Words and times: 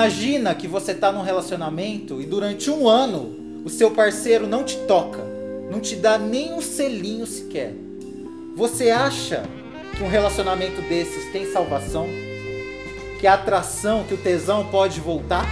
Imagina 0.00 0.54
que 0.54 0.66
você 0.66 0.94
tá 0.94 1.12
num 1.12 1.20
relacionamento 1.20 2.22
e 2.22 2.24
durante 2.24 2.70
um 2.70 2.88
ano 2.88 3.60
o 3.66 3.68
seu 3.68 3.90
parceiro 3.90 4.46
não 4.46 4.64
te 4.64 4.78
toca, 4.86 5.22
não 5.70 5.78
te 5.78 5.94
dá 5.94 6.16
nem 6.16 6.54
um 6.54 6.62
selinho 6.62 7.26
sequer. 7.26 7.74
Você 8.56 8.90
acha 8.90 9.42
que 9.94 10.02
um 10.02 10.08
relacionamento 10.08 10.80
desses 10.88 11.30
tem 11.32 11.52
salvação? 11.52 12.08
Que 13.20 13.26
a 13.26 13.34
atração, 13.34 14.02
que 14.04 14.14
o 14.14 14.16
tesão 14.16 14.66
pode 14.70 15.00
voltar? 15.00 15.44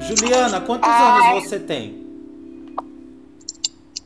Juliana, 0.00 0.62
quantos 0.62 0.88
Ai. 0.88 1.32
anos 1.32 1.44
você 1.44 1.58
tem? 1.58 2.06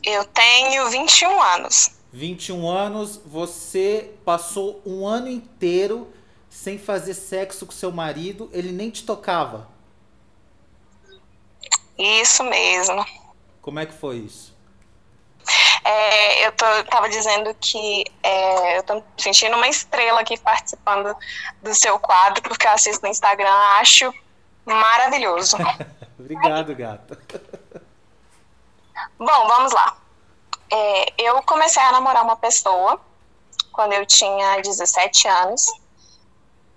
Eu 0.03 0.25
tenho 0.25 0.91
21 0.91 1.41
anos. 1.41 2.00
21 2.13 2.69
anos, 2.69 3.21
você 3.25 4.13
passou 4.25 4.83
um 4.85 5.07
ano 5.07 5.29
inteiro 5.29 6.13
sem 6.49 6.79
fazer 6.79 7.15
sexo 7.15 7.65
com 7.65 7.73
seu 7.73 7.93
marido, 7.93 8.51
ele 8.53 8.73
nem 8.73 8.91
te 8.91 9.05
tocava. 9.05 9.69
Isso 11.97 12.43
mesmo. 12.45 13.05
Como 13.63 13.79
é 13.79 13.87
que 13.87 13.93
foi 13.93 14.17
isso? 14.17 14.51
É, 15.85 16.47
eu 16.47 16.53
tô, 16.53 16.65
tava 16.91 17.09
dizendo 17.09 17.55
que 17.55 18.05
é, 18.23 18.79
eu 18.79 18.83
tô 18.83 18.97
me 18.97 19.05
sentindo 19.17 19.57
uma 19.57 19.69
estrela 19.69 20.21
aqui 20.21 20.39
participando 20.39 21.17
do 21.63 21.75
seu 21.75 21.99
quadro, 21.99 22.43
porque 22.43 22.67
eu 22.67 22.73
assisto 22.73 23.03
no 23.03 23.11
Instagram, 23.11 23.53
acho 23.79 24.13
maravilhoso. 24.65 25.57
Obrigado, 26.19 26.75
gata. 26.75 27.19
Bom, 29.19 29.49
vamos 29.49 29.73
lá. 29.73 29.97
É, 30.73 31.13
eu 31.19 31.43
comecei 31.43 31.83
a 31.83 31.93
namorar 31.93 32.23
uma 32.23 32.37
pessoa 32.37 33.01
quando 33.73 33.93
eu 33.93 34.07
tinha 34.07 34.61
17 34.61 35.29
anos. 35.29 35.67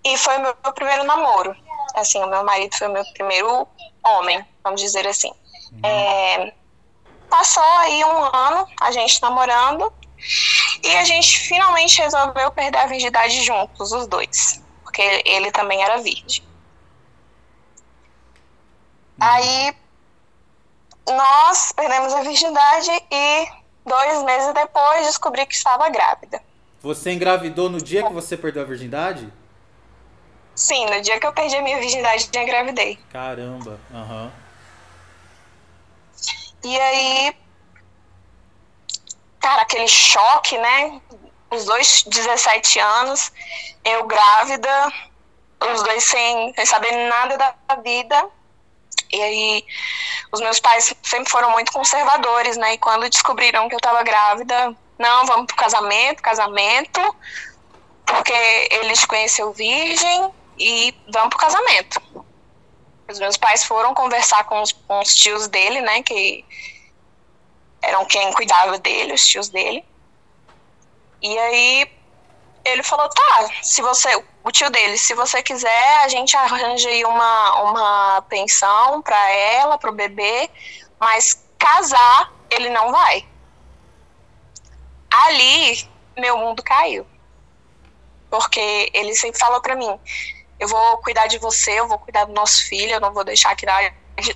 E 0.04 0.18
foi 0.18 0.38
o 0.38 0.42
meu, 0.42 0.56
primeiro 0.74 1.04
namoro. 1.04 1.56
Assim, 1.96 2.22
o 2.22 2.28
meu 2.28 2.44
marido 2.44 2.76
foi 2.78 2.88
o 2.88 2.92
meu 2.92 3.06
primeiro 3.14 3.68
homem, 4.04 4.46
vamos 4.64 4.82
dizer 4.82 5.08
assim. 5.08 5.32
É, 5.84 6.54
passou 7.30 7.64
aí 7.64 8.04
um 8.04 8.36
ano 8.36 8.68
a 8.82 8.92
gente 8.92 9.22
namorando. 9.22 9.94
E 10.84 10.96
a 10.96 11.04
gente 11.04 11.40
finalmente 11.40 12.02
resolveu 12.02 12.52
perder 12.52 12.78
a 12.78 12.88
virgindade 12.88 13.42
juntos, 13.42 13.92
os 13.92 14.08
dois. 14.08 14.62
Porque 14.84 15.22
ele 15.26 15.52
também 15.52 15.84
era 15.84 16.02
virgem. 16.02 16.44
Aí 19.20 19.76
nós 21.08 21.72
perdemos 21.74 22.14
a 22.14 22.22
virgindade 22.22 22.92
e 23.12 23.48
dois 23.86 24.24
meses 24.24 24.54
depois 24.54 25.06
descobri 25.08 25.46
que 25.46 25.56
estava 25.56 25.90
grávida. 25.90 26.42
Você 26.82 27.12
engravidou 27.12 27.70
no 27.70 27.82
dia 27.82 28.06
que 28.06 28.14
você 28.14 28.36
perdeu 28.36 28.64
a 28.64 28.66
virgindade? 28.66 29.32
Sim, 30.56 30.86
no 30.86 31.02
dia 31.02 31.20
que 31.20 31.26
eu 31.26 31.34
perdi 31.34 31.56
a 31.56 31.62
minha 31.62 31.80
virgindade, 31.80 32.30
eu 32.32 32.42
engravidei. 32.42 33.00
Caramba, 33.12 33.80
aham. 33.94 34.32
E 36.64 36.80
aí, 36.80 37.36
cara, 39.40 39.64
aquele 39.64 39.88
choque, 39.88 40.58
né? 40.58 41.02
Os 41.50 41.66
dois 41.66 42.04
17 42.04 42.80
anos, 42.80 43.32
eu 43.84 44.06
grávida, 44.06 44.92
os 45.72 45.84
dois 45.84 46.04
sem, 46.04 46.54
sem 46.54 46.66
saber 46.66 47.08
nada 47.10 47.38
da 47.38 47.76
vida. 47.76 48.30
E 49.14 49.22
aí, 49.22 49.66
os 50.32 50.40
meus 50.40 50.60
pais 50.60 50.92
sempre 51.04 51.30
foram 51.30 51.52
muito 51.52 51.72
conservadores, 51.72 52.58
né? 52.58 52.74
E 52.74 52.78
quando 52.80 53.08
descobriram 53.08 53.70
que 53.70 53.76
eu 53.76 53.80
tava 53.80 54.02
grávida, 54.02 54.76
não, 54.98 55.26
vamos 55.28 55.46
pro 55.46 55.56
casamento, 55.56 56.24
casamento, 56.24 57.00
porque 58.08 58.34
ele 58.72 58.94
te 58.94 59.06
conheceu 59.06 59.54
virgem 59.54 60.34
e 60.58 60.96
vamos 61.10 61.30
pro 61.30 61.38
casamento. 61.38 62.02
Os 63.08 63.20
meus 63.20 63.38
pais 63.38 63.64
foram 63.64 63.94
conversar 63.94 64.46
com 64.46 64.60
os, 64.64 64.72
com 64.72 65.00
os 65.00 65.14
tios 65.16 65.48
dele, 65.48 65.82
né? 65.82 66.02
Que 66.02 66.44
eram 67.84 68.06
quem 68.06 68.34
cuidava 68.34 68.80
dele, 68.80 69.14
os 69.14 69.28
tios 69.28 69.50
dele. 69.50 69.86
E 71.22 71.38
aí 71.38 71.88
ele 72.66 72.84
falou, 72.84 73.10
tá, 73.10 73.50
se 73.62 73.82
você, 73.82 74.16
o 74.44 74.52
tio 74.52 74.70
dele, 74.70 74.98
se 74.98 75.14
você 75.14 75.44
quiser, 75.44 75.98
a 76.04 76.08
gente 76.08 76.36
arranja 76.38 76.88
aí 76.88 77.04
uma, 77.04 77.62
uma 77.62 78.22
pensão 78.24 79.02
pra 79.02 79.30
ela, 79.32 79.78
pro 79.78 79.92
bebê, 79.92 80.50
mas 81.00 81.44
casar 81.60 82.32
ele 82.50 82.70
não 82.70 82.92
vai. 82.92 83.28
Ali, 85.12 85.88
meu 86.18 86.38
mundo 86.38 86.64
caiu. 86.64 87.06
Porque 88.30 88.90
ele 88.94 89.14
sempre 89.16 89.40
falou 89.40 89.62
pra 89.62 89.76
mim, 89.76 90.00
eu 90.60 90.68
vou 90.68 90.98
cuidar 91.00 91.28
de 91.28 91.38
você, 91.38 91.80
eu 91.80 91.88
vou 91.88 92.00
cuidar 92.00 92.26
do 92.26 92.34
nosso 92.34 92.68
filho, 92.68 92.94
eu 92.94 93.02
não 93.02 93.14
vou 93.14 93.24
deixar 93.24 93.56
que 93.56 93.66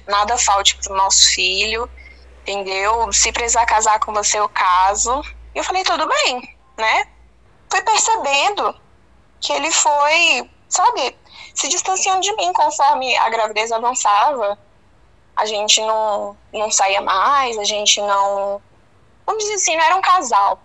nada 0.08 0.38
falte 0.38 0.76
pro 0.78 0.96
nosso 0.96 1.30
filho, 1.32 1.90
entendeu? 2.42 3.12
Se 3.12 3.32
precisar 3.32 3.66
casar 3.66 4.00
com 4.00 4.14
você, 4.14 4.38
eu 4.40 4.50
caso. 4.50 5.22
E 5.56 5.60
eu 5.60 5.64
falei, 5.64 5.84
tudo 5.84 6.08
bem, 6.08 6.56
né? 6.78 7.08
Fui 7.70 7.82
percebendo 7.82 8.76
que 9.40 9.54
ele 9.54 9.72
foi, 9.72 10.50
sabe, 10.68 11.18
se 11.54 11.68
distanciando 11.68 12.22
de 12.22 12.36
mim 12.36 12.52
conforme 12.54 13.16
a 13.18 13.30
gravidez 13.30 13.72
avançava. 13.72 14.58
A 15.36 15.46
gente 15.46 15.82
não, 15.82 16.36
não 16.54 16.72
saía 16.72 17.02
mais, 17.02 17.58
a 17.58 17.64
gente 17.64 18.02
não. 18.02 18.62
Vamos 19.26 19.44
dizer 19.44 19.56
assim, 19.56 19.76
não 19.76 19.84
era 19.84 19.96
um 19.96 20.02
casal. 20.02 20.60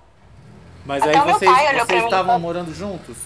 Mas 0.85 1.03
Até 1.03 1.19
aí 1.19 1.33
vocês, 1.33 1.51
pai 1.51 1.69
olhou 1.69 1.75
pra 1.75 1.85
vocês 1.87 2.01
mim 2.01 2.05
estavam 2.05 2.39
morando 2.39 2.75
juntos? 2.75 3.17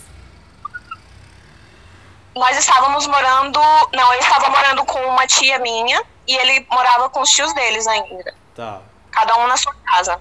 Nós 2.35 2.59
estávamos 2.59 3.07
morando. 3.07 3.59
Não, 3.95 4.13
eu 4.13 4.21
estava 4.21 4.51
morando 4.51 4.85
com 4.85 4.99
uma 5.07 5.27
tia 5.27 5.59
minha 5.59 6.03
e 6.27 6.37
ele 6.37 6.67
morava 6.71 7.09
com 7.09 7.21
os 7.21 7.31
tios 7.31 7.55
deles 7.55 7.87
ainda. 7.87 8.35
Tá. 8.55 8.81
Cada 9.11 9.37
um 9.39 9.47
na 9.47 9.57
sua 9.57 9.75
casa. 9.87 10.21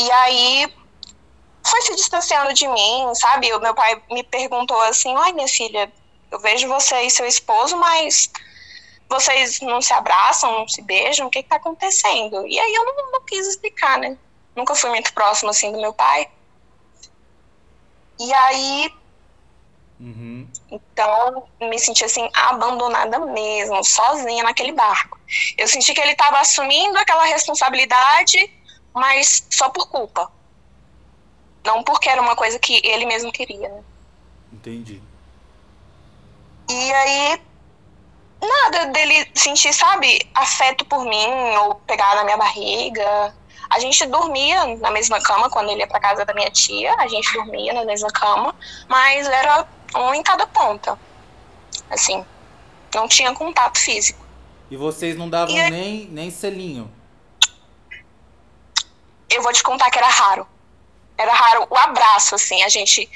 E 0.00 0.10
aí 0.12 0.74
foi 1.62 1.82
se 1.82 1.94
distanciando 1.94 2.54
de 2.54 2.66
mim, 2.66 3.14
sabe? 3.14 3.52
O 3.52 3.60
meu 3.60 3.74
pai 3.74 4.02
me 4.10 4.22
perguntou 4.22 4.80
assim: 4.82 5.14
ai, 5.14 5.32
minha 5.32 5.48
filha, 5.48 5.92
eu 6.30 6.40
vejo 6.40 6.66
você 6.68 7.02
e 7.02 7.10
seu 7.10 7.26
esposo, 7.26 7.76
mas 7.76 8.30
vocês 9.10 9.60
não 9.60 9.82
se 9.82 9.92
abraçam, 9.92 10.60
não 10.60 10.68
se 10.68 10.80
beijam, 10.80 11.26
o 11.26 11.30
que, 11.30 11.42
que 11.42 11.48
tá 11.50 11.56
acontecendo? 11.56 12.46
E 12.46 12.58
aí 12.58 12.74
eu 12.74 12.84
não, 12.86 13.12
não 13.12 13.24
quis 13.26 13.46
explicar, 13.46 13.98
né? 13.98 14.16
Nunca 14.56 14.74
fui 14.74 14.88
muito 14.88 15.12
próximo 15.12 15.50
assim 15.50 15.70
do 15.70 15.80
meu 15.80 15.92
pai. 15.92 16.28
E 18.18 18.32
aí 18.32 18.92
Uhum. 20.00 20.48
Então, 20.70 21.46
me 21.60 21.78
senti 21.78 22.02
assim, 22.06 22.26
abandonada 22.32 23.18
mesmo, 23.18 23.84
sozinha 23.84 24.42
naquele 24.42 24.72
barco. 24.72 25.20
Eu 25.58 25.68
senti 25.68 25.92
que 25.92 26.00
ele 26.00 26.12
estava 26.12 26.38
assumindo 26.38 26.98
aquela 26.98 27.26
responsabilidade, 27.26 28.50
mas 28.94 29.46
só 29.50 29.68
por 29.68 29.88
culpa. 29.88 30.30
Não 31.64 31.82
porque 31.82 32.08
era 32.08 32.20
uma 32.20 32.34
coisa 32.34 32.58
que 32.58 32.80
ele 32.84 33.06
mesmo 33.06 33.30
queria, 33.30 33.68
né? 33.68 33.82
Entendi. 34.52 35.00
E 36.68 36.92
aí, 36.92 37.40
nada 38.40 38.86
dele 38.86 39.28
sentir, 39.34 39.72
sabe, 39.72 40.20
afeto 40.34 40.84
por 40.84 41.04
mim, 41.04 41.56
ou 41.64 41.74
pegar 41.74 42.14
na 42.16 42.24
minha 42.24 42.36
barriga. 42.36 43.34
A 43.68 43.78
gente 43.78 44.04
dormia 44.06 44.76
na 44.76 44.90
mesma 44.90 45.20
cama 45.20 45.48
quando 45.48 45.70
ele 45.70 45.80
ia 45.80 45.86
pra 45.86 46.00
casa 46.00 46.24
da 46.24 46.34
minha 46.34 46.50
tia, 46.50 46.94
a 46.98 47.06
gente 47.06 47.32
dormia 47.32 47.72
na 47.72 47.84
mesma 47.84 48.10
cama, 48.10 48.54
mas 48.88 49.28
era 49.28 49.66
um 49.94 50.14
em 50.14 50.22
cada 50.22 50.46
ponta. 50.46 50.98
Assim, 51.88 52.24
não 52.94 53.06
tinha 53.06 53.32
contato 53.32 53.78
físico. 53.78 54.24
E 54.70 54.76
vocês 54.76 55.16
não 55.16 55.28
davam 55.28 55.54
E 55.54 55.70
nem, 55.70 56.06
nem 56.06 56.30
selinho? 56.30 56.90
Eu 59.30 59.42
vou 59.42 59.52
te 59.52 59.62
contar 59.62 59.90
que 59.90 59.98
era 59.98 60.08
raro. 60.08 60.46
Era 61.16 61.32
raro 61.32 61.66
o 61.70 61.76
abraço, 61.76 62.34
assim, 62.34 62.62
a 62.62 62.68
gente 62.68 63.08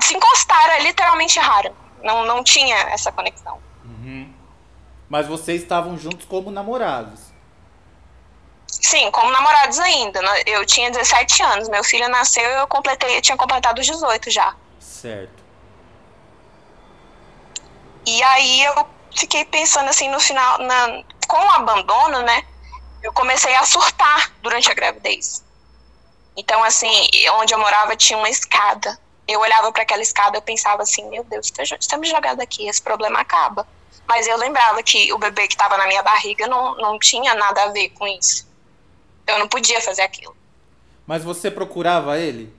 se 0.00 0.14
encostar 0.14 0.64
era 0.64 0.78
literalmente 0.80 1.38
raro. 1.38 1.74
Não, 2.02 2.24
não 2.24 2.42
tinha 2.42 2.76
essa 2.90 3.10
conexão. 3.10 3.60
Uhum. 3.84 4.32
Mas 5.08 5.26
vocês 5.26 5.62
estavam 5.62 5.98
juntos 5.98 6.26
como 6.26 6.50
namorados? 6.50 7.20
Sim, 8.66 9.10
como 9.10 9.30
namorados 9.30 9.78
ainda. 9.78 10.20
Eu 10.46 10.64
tinha 10.64 10.90
17 10.90 11.42
anos, 11.42 11.68
meu 11.68 11.82
filho 11.82 12.08
nasceu 12.08 12.42
e 12.42 12.60
eu 12.60 12.66
completei, 12.66 13.16
eu 13.16 13.22
tinha 13.22 13.36
completado 13.36 13.80
os 13.80 13.86
18 13.86 14.30
já. 14.30 14.54
Certo. 14.78 15.42
E 18.06 18.22
aí 18.22 18.64
eu 18.64 18.86
fiquei 19.14 19.44
pensando 19.44 19.88
assim 19.88 20.08
no 20.08 20.20
final, 20.20 20.58
na, 20.58 21.02
com 21.26 21.36
o 21.36 21.50
abandono, 21.50 22.22
né? 22.22 22.44
Eu 23.02 23.12
comecei 23.12 23.54
a 23.54 23.64
surtar 23.64 24.32
durante 24.42 24.70
a 24.70 24.74
gravidez. 24.74 25.44
Então, 26.36 26.62
assim, 26.62 26.88
onde 27.40 27.52
eu 27.52 27.58
morava 27.58 27.96
tinha 27.96 28.18
uma 28.18 28.30
escada. 28.30 28.98
Eu 29.26 29.40
olhava 29.40 29.70
para 29.72 29.82
aquela 29.82 30.02
escada 30.02 30.38
e 30.38 30.40
pensava 30.40 30.82
assim, 30.82 31.08
meu 31.10 31.22
Deus, 31.24 31.52
se 31.80 31.94
eu 31.94 31.98
me 31.98 32.08
jogar 32.08 32.34
daqui, 32.34 32.66
esse 32.68 32.80
problema 32.80 33.20
acaba. 33.20 33.66
Mas 34.06 34.26
eu 34.26 34.36
lembrava 34.38 34.82
que 34.82 35.12
o 35.12 35.18
bebê 35.18 35.46
que 35.46 35.54
estava 35.54 35.76
na 35.76 35.86
minha 35.86 36.02
barriga 36.02 36.46
não, 36.46 36.76
não 36.76 36.98
tinha 36.98 37.34
nada 37.34 37.64
a 37.64 37.68
ver 37.68 37.90
com 37.90 38.06
isso. 38.06 38.48
Eu 39.26 39.38
não 39.38 39.48
podia 39.48 39.80
fazer 39.82 40.02
aquilo. 40.02 40.34
Mas 41.06 41.22
você 41.22 41.50
procurava 41.50 42.18
ele? 42.18 42.54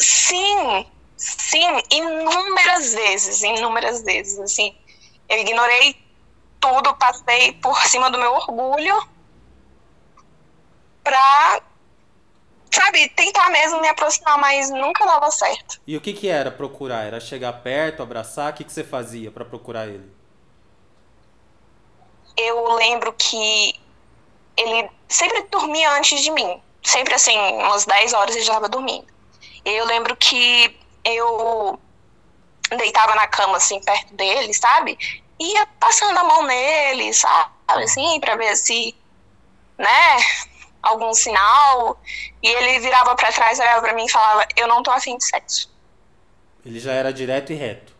Sim, 0.00 0.86
sim, 1.16 1.82
inúmeras 1.90 2.92
vezes, 2.92 3.42
inúmeras 3.42 4.02
vezes, 4.02 4.38
assim. 4.40 4.76
Eu 5.28 5.38
ignorei 5.38 6.03
tudo, 6.64 6.94
passei 6.94 7.52
por 7.52 7.78
cima 7.86 8.10
do 8.10 8.18
meu 8.18 8.32
orgulho 8.32 9.06
pra, 11.02 11.60
sabe, 12.70 13.06
tentar 13.10 13.50
mesmo 13.50 13.82
me 13.82 13.88
aproximar, 13.88 14.38
mas 14.38 14.70
nunca 14.70 15.04
dava 15.04 15.30
certo. 15.30 15.78
E 15.86 15.94
o 15.94 16.00
que 16.00 16.14
que 16.14 16.26
era 16.26 16.50
procurar? 16.50 17.04
Era 17.04 17.20
chegar 17.20 17.52
perto, 17.52 18.02
abraçar? 18.02 18.50
O 18.50 18.56
que 18.56 18.64
que 18.64 18.72
você 18.72 18.82
fazia 18.82 19.30
para 19.30 19.44
procurar 19.44 19.86
ele? 19.86 20.10
Eu 22.34 22.72
lembro 22.72 23.12
que 23.12 23.78
ele 24.56 24.90
sempre 25.06 25.42
dormia 25.50 25.92
antes 25.92 26.22
de 26.22 26.30
mim. 26.30 26.62
Sempre 26.82 27.14
assim, 27.14 27.36
umas 27.36 27.84
10 27.84 28.14
horas 28.14 28.34
ele 28.34 28.44
já 28.44 28.52
estava 28.54 28.68
dormindo. 28.68 29.06
Eu 29.64 29.84
lembro 29.84 30.16
que 30.16 30.78
eu 31.04 31.78
deitava 32.70 33.14
na 33.14 33.26
cama, 33.26 33.58
assim, 33.58 33.80
perto 33.82 34.14
dele, 34.14 34.52
sabe? 34.54 34.98
Ia 35.40 35.66
passando 35.80 36.16
a 36.18 36.24
mão 36.24 36.42
nele, 36.44 37.12
sabe? 37.12 37.52
Assim, 37.66 38.20
pra 38.20 38.36
ver 38.36 38.56
se, 38.56 38.94
né, 39.76 40.16
algum 40.82 41.12
sinal. 41.12 42.00
E 42.42 42.48
ele 42.48 42.80
virava 42.80 43.14
para 43.14 43.32
trás, 43.32 43.58
olhava 43.58 43.82
pra 43.82 43.94
mim 43.94 44.04
e 44.04 44.10
falava: 44.10 44.46
Eu 44.56 44.68
não 44.68 44.82
tô 44.82 44.90
afim 44.90 45.16
de 45.16 45.24
sexo. 45.24 45.72
Ele 46.64 46.78
já 46.78 46.92
era 46.92 47.12
direto 47.12 47.52
e 47.52 47.56
reto. 47.56 47.94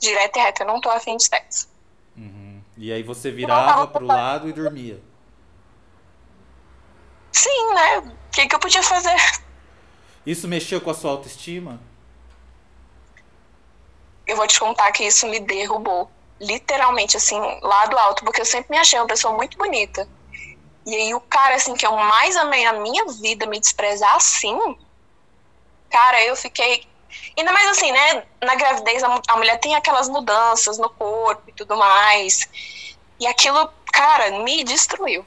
Direto 0.00 0.36
e 0.36 0.40
reto, 0.40 0.62
eu 0.62 0.66
não 0.66 0.80
tô 0.80 0.90
afim 0.90 1.16
de 1.16 1.24
sexo. 1.24 1.68
Uhum. 2.16 2.62
E 2.76 2.92
aí 2.92 3.02
você 3.02 3.30
virava 3.30 3.86
pro 3.86 4.04
lado 4.04 4.48
e 4.48 4.52
dormia. 4.52 5.00
Sim, 7.32 7.74
né? 7.74 7.98
O 7.98 8.30
que, 8.30 8.46
que 8.46 8.54
eu 8.54 8.60
podia 8.60 8.82
fazer? 8.82 9.16
Isso 10.26 10.48
mexeu 10.48 10.80
com 10.80 10.90
a 10.90 10.94
sua 10.94 11.12
autoestima? 11.12 11.80
Eu 14.26 14.36
vou 14.36 14.46
te 14.46 14.58
contar 14.58 14.90
que 14.92 15.04
isso 15.04 15.26
me 15.26 15.40
derrubou. 15.40 16.10
Literalmente, 16.40 17.16
assim, 17.16 17.38
lá 17.62 17.86
do 17.86 17.98
alto, 17.98 18.24
porque 18.24 18.40
eu 18.40 18.44
sempre 18.44 18.70
me 18.70 18.78
achei 18.78 18.98
uma 18.98 19.06
pessoa 19.06 19.34
muito 19.34 19.56
bonita. 19.56 20.08
E 20.86 20.94
aí 20.94 21.14
o 21.14 21.20
cara, 21.20 21.54
assim, 21.54 21.74
que 21.74 21.86
eu 21.86 21.96
mais 21.96 22.36
amei 22.36 22.64
na 22.64 22.74
minha 22.74 23.06
vida, 23.06 23.46
me 23.46 23.58
desprezar 23.58 24.14
assim, 24.14 24.58
cara, 25.90 26.22
eu 26.24 26.36
fiquei. 26.36 26.86
Ainda 27.38 27.52
mais 27.52 27.68
assim, 27.68 27.92
né? 27.92 28.24
Na 28.42 28.56
gravidez, 28.56 29.02
a 29.02 29.36
mulher 29.36 29.58
tem 29.60 29.74
aquelas 29.76 30.08
mudanças 30.08 30.76
no 30.78 30.90
corpo 30.90 31.42
e 31.48 31.52
tudo 31.52 31.76
mais. 31.76 32.48
E 33.20 33.26
aquilo, 33.26 33.70
cara, 33.92 34.42
me 34.42 34.64
destruiu. 34.64 35.22
O 35.22 35.26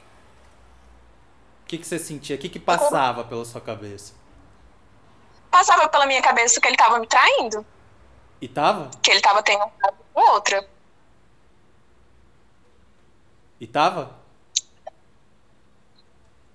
que, 1.66 1.78
que 1.78 1.86
você 1.86 1.98
sentia? 1.98 2.36
O 2.36 2.38
que, 2.38 2.48
que 2.48 2.58
passava 2.58 3.24
pela 3.24 3.44
sua 3.44 3.60
cabeça? 3.60 4.14
Passava 5.50 5.88
pela 5.88 6.06
minha 6.06 6.20
cabeça 6.22 6.60
que 6.60 6.68
ele 6.68 6.76
tava 6.76 6.98
me 6.98 7.06
traindo. 7.06 7.64
E 8.40 8.48
tava? 8.48 8.90
Que 9.02 9.10
ele 9.10 9.20
tava 9.20 9.42
tendo 9.42 9.64
com 10.12 10.32
outra. 10.32 10.66
E 13.60 13.66
tava? 13.66 14.16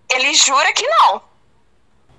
Ele 0.09 0.33
jura 0.33 0.71
que 0.73 0.87
não. 0.87 1.21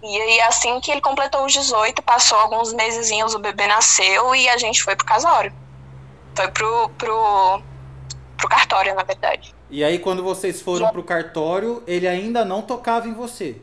E 0.02 0.20
aí, 0.20 0.40
assim 0.42 0.78
que 0.80 0.90
ele 0.90 1.00
completou 1.00 1.46
os 1.46 1.52
18, 1.52 2.02
passou 2.02 2.36
alguns 2.38 2.74
mesezinhos, 2.74 3.34
o 3.34 3.38
bebê 3.38 3.66
nasceu 3.66 4.34
e 4.34 4.48
a 4.48 4.58
gente 4.58 4.82
foi 4.82 4.94
pro 4.94 5.06
casório. 5.06 5.52
Foi 6.34 6.48
pro, 6.48 6.90
pro, 6.90 7.62
pro 8.36 8.48
cartório, 8.48 8.94
na 8.94 9.02
verdade. 9.02 9.54
E 9.70 9.82
aí, 9.82 9.98
quando 9.98 10.22
vocês 10.22 10.60
foram 10.60 10.90
pro 10.90 11.02
cartório, 11.02 11.82
ele 11.86 12.06
ainda 12.06 12.44
não 12.44 12.60
tocava 12.60 13.08
em 13.08 13.14
você? 13.14 13.62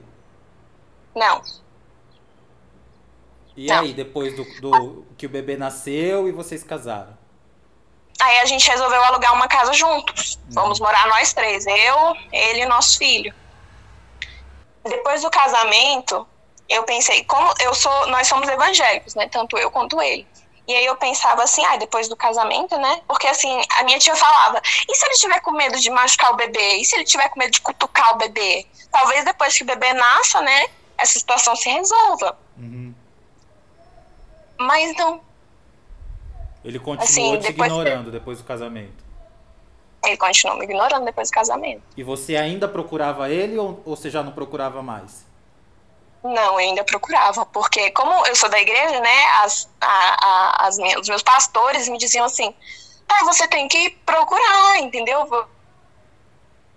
Não. 1.15 1.41
E 3.61 3.67
Não. 3.67 3.81
aí, 3.81 3.93
depois 3.93 4.35
do, 4.35 4.43
do 4.59 5.05
que 5.15 5.27
o 5.27 5.29
bebê 5.29 5.55
nasceu 5.55 6.27
e 6.27 6.31
vocês 6.31 6.63
casaram? 6.63 7.15
Aí 8.19 8.39
a 8.39 8.45
gente 8.45 8.67
resolveu 8.67 9.03
alugar 9.03 9.35
uma 9.35 9.47
casa 9.47 9.71
juntos. 9.71 10.39
Vamos 10.49 10.79
morar 10.79 11.07
nós 11.07 11.31
três, 11.31 11.67
eu, 11.67 12.17
ele 12.31 12.61
e 12.61 12.65
nosso 12.65 12.97
filho. 12.97 13.31
Depois 14.83 15.21
do 15.21 15.29
casamento, 15.29 16.27
eu 16.67 16.81
pensei, 16.85 17.23
como 17.25 17.53
eu 17.59 17.75
sou, 17.75 18.07
nós 18.07 18.27
somos 18.27 18.49
evangélicos, 18.49 19.13
né? 19.13 19.29
Tanto 19.29 19.55
eu 19.59 19.69
quanto 19.69 20.01
ele. 20.01 20.27
E 20.67 20.73
aí 20.73 20.85
eu 20.85 20.95
pensava 20.95 21.43
assim, 21.43 21.63
ah, 21.65 21.77
depois 21.77 22.07
do 22.07 22.15
casamento, 22.15 22.75
né? 22.79 23.01
Porque 23.07 23.27
assim, 23.27 23.61
a 23.77 23.83
minha 23.83 23.99
tia 23.99 24.15
falava, 24.15 24.59
e 24.89 24.95
se 24.95 25.05
ele 25.05 25.15
tiver 25.15 25.39
com 25.41 25.51
medo 25.51 25.79
de 25.79 25.91
machucar 25.91 26.31
o 26.31 26.35
bebê? 26.35 26.77
E 26.77 26.85
se 26.85 26.95
ele 26.95 27.05
tiver 27.05 27.29
com 27.29 27.37
medo 27.37 27.51
de 27.51 27.61
cutucar 27.61 28.15
o 28.15 28.17
bebê? 28.17 28.65
Talvez 28.91 29.23
depois 29.23 29.55
que 29.55 29.61
o 29.61 29.67
bebê 29.67 29.93
nasça, 29.93 30.41
né? 30.41 30.65
Essa 30.97 31.19
situação 31.19 31.55
se 31.55 31.69
resolva. 31.69 32.39
Uhum. 32.57 32.90
Mas 34.61 34.95
não. 34.95 35.21
Ele 36.63 36.79
continuou 36.79 37.03
Assim, 37.03 37.39
te 37.39 37.47
depois 37.47 37.71
ignorando 37.71 38.11
depois 38.11 38.37
do 38.37 38.43
casamento. 38.43 39.03
Ele 40.03 40.17
continuou 40.17 40.57
me 40.57 40.65
ignorando 40.65 41.05
depois 41.05 41.29
do 41.29 41.33
casamento. 41.33 41.81
E 41.95 42.03
você 42.03 42.35
ainda 42.35 42.67
procurava 42.67 43.29
ele 43.29 43.57
ou, 43.57 43.81
ou 43.85 43.95
você 43.95 44.09
já 44.09 44.23
não 44.23 44.31
procurava 44.31 44.81
mais? 44.81 45.25
Não, 46.23 46.33
eu 46.33 46.57
ainda 46.57 46.83
procurava, 46.83 47.45
porque 47.47 47.89
como 47.91 48.25
eu 48.27 48.35
sou 48.35 48.47
da 48.47 48.59
igreja, 48.59 48.99
né, 48.99 49.25
as, 49.43 49.67
a, 49.79 49.87
a, 49.87 50.67
as 50.67 50.77
minhas, 50.77 51.01
os 51.01 51.09
meus 51.09 51.23
pastores 51.23 51.89
me 51.89 51.97
diziam 51.97 52.25
assim, 52.25 52.53
ah, 53.09 53.25
você 53.25 53.47
tem 53.47 53.67
que 53.67 53.89
procurar, 54.05 54.79
entendeu? 54.79 55.27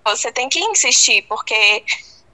Você 0.07 0.33
tem 0.33 0.49
que 0.49 0.61
insistir, 0.61 1.23
porque 1.23 1.85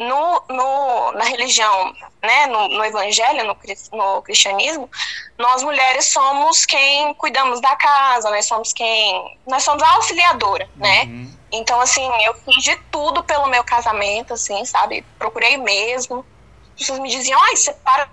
no, 0.00 0.42
no, 0.48 1.12
na 1.12 1.24
religião, 1.24 1.94
né, 2.22 2.46
no, 2.46 2.68
no 2.68 2.82
evangelho, 2.82 3.44
no, 3.44 3.56
no 3.92 4.22
cristianismo, 4.22 4.90
nós 5.38 5.62
mulheres 5.62 6.06
somos 6.06 6.64
quem 6.64 7.12
cuidamos 7.14 7.60
da 7.60 7.76
casa, 7.76 8.30
nós 8.30 8.46
somos 8.46 8.72
quem, 8.72 9.38
nós 9.46 9.62
somos 9.62 9.82
a 9.82 9.90
auxiliadora, 9.92 10.68
né? 10.74 11.02
Uhum. 11.04 11.36
Então, 11.52 11.78
assim, 11.82 12.08
eu 12.24 12.32
fiz 12.34 12.64
de 12.64 12.76
tudo 12.90 13.22
pelo 13.22 13.48
meu 13.48 13.62
casamento, 13.62 14.32
assim, 14.32 14.64
sabe? 14.64 15.04
Procurei 15.18 15.58
mesmo. 15.58 16.24
As 16.72 16.78
pessoas 16.78 16.98
me 17.00 17.10
diziam, 17.10 17.38
ai, 17.42 17.56
separa 17.56 18.08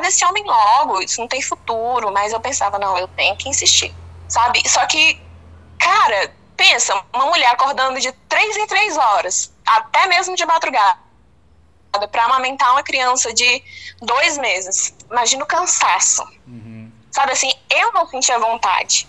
desse 0.00 0.24
homem 0.24 0.44
logo, 0.44 1.02
isso 1.02 1.20
não 1.20 1.28
tem 1.28 1.42
futuro. 1.42 2.10
Mas 2.10 2.32
eu 2.32 2.40
pensava, 2.40 2.78
não, 2.78 2.96
eu 2.96 3.08
tenho 3.08 3.36
que 3.36 3.48
insistir, 3.48 3.94
sabe? 4.28 4.66
Só 4.66 4.86
que, 4.86 5.20
cara, 5.78 6.32
pensa, 6.56 6.94
uma 7.12 7.26
mulher 7.26 7.50
acordando 7.50 8.00
de 8.00 8.12
três 8.28 8.56
em 8.56 8.66
três 8.66 8.96
horas, 8.96 9.52
até 9.66 10.06
mesmo 10.06 10.36
de 10.36 10.46
madrugada, 10.46 11.07
para 12.10 12.24
amamentar 12.24 12.70
uma 12.72 12.82
criança 12.82 13.32
de 13.32 13.62
dois 14.00 14.38
meses. 14.38 14.94
Imagina 15.10 15.42
o 15.44 15.46
cansaço. 15.46 16.22
Uhum. 16.46 16.90
Sabe 17.10 17.32
assim, 17.32 17.52
eu 17.70 17.92
não 17.92 18.06
sentia 18.06 18.38
vontade. 18.38 19.08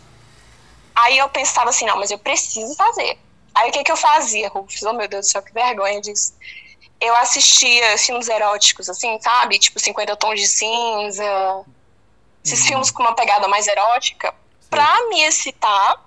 Aí 0.95 1.17
eu 1.17 1.29
pensava 1.29 1.69
assim, 1.69 1.85
não, 1.85 1.97
mas 1.97 2.11
eu 2.11 2.17
preciso 2.19 2.75
fazer. 2.75 3.17
Aí 3.55 3.69
o 3.69 3.73
que 3.73 3.83
que 3.83 3.91
eu 3.91 3.97
fazia, 3.97 4.49
Rufus? 4.49 4.81
Oh, 4.83 4.93
meu 4.93 5.07
Deus 5.07 5.27
do 5.27 5.31
céu, 5.31 5.41
que 5.41 5.53
vergonha 5.53 5.99
disso. 6.01 6.33
Eu 7.01 7.15
assistia 7.17 7.97
filmes 7.97 8.27
eróticos, 8.27 8.89
assim, 8.89 9.19
sabe? 9.21 9.57
Tipo 9.59 9.79
50 9.79 10.15
Tons 10.17 10.39
de 10.39 10.47
Cinza. 10.47 11.65
Esses 12.43 12.59
Uhum. 12.61 12.65
filmes 12.67 12.91
com 12.91 13.03
uma 13.03 13.15
pegada 13.15 13.47
mais 13.47 13.67
erótica. 13.67 14.33
Pra 14.69 15.07
me 15.09 15.21
excitar, 15.23 16.05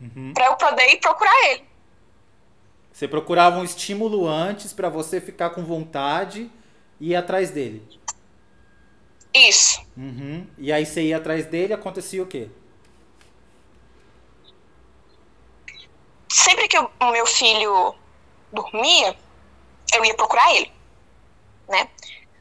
Uhum. 0.00 0.32
pra 0.34 0.46
eu 0.46 0.56
poder 0.56 0.88
ir 0.90 0.96
procurar 1.00 1.34
ele. 1.50 1.64
Você 2.94 3.08
procurava 3.08 3.58
um 3.58 3.64
estímulo 3.64 4.28
antes 4.28 4.72
pra 4.72 4.88
você 4.88 5.20
ficar 5.20 5.50
com 5.50 5.64
vontade 5.64 6.48
e 7.00 7.10
ir 7.10 7.16
atrás 7.16 7.50
dele. 7.50 7.82
Isso. 9.34 9.84
Uhum. 9.96 10.46
E 10.56 10.72
aí 10.72 10.86
você 10.86 11.02
ia 11.02 11.16
atrás 11.16 11.44
dele, 11.44 11.72
acontecia 11.72 12.22
o 12.22 12.26
quê? 12.26 12.48
Sempre 16.30 16.68
que 16.68 16.78
o 16.78 16.88
o 17.00 17.10
meu 17.10 17.26
filho 17.26 17.94
dormia, 18.52 19.16
eu 19.92 20.04
ia 20.04 20.14
procurar 20.14 20.54
ele, 20.54 20.72
né? 21.68 21.88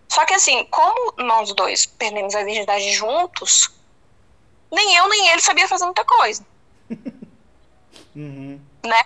Só 0.07 0.23
que 0.25 0.35
assim, 0.35 0.65
como 0.65 1.13
nós 1.17 1.51
dois 1.53 1.87
perdemos 1.87 2.35
a 2.35 2.43
virgindade 2.43 2.91
juntos, 2.93 3.71
nem 4.71 4.95
eu 4.95 5.09
nem 5.09 5.29
ele 5.29 5.41
sabia 5.41 5.67
fazer 5.67 5.85
muita 5.85 6.05
coisa, 6.05 6.45
Uhum. 8.15 8.61
né? 8.85 9.03